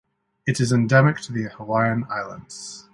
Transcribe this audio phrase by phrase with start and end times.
[0.47, 2.85] It is endemic to the Hawaiian Islands.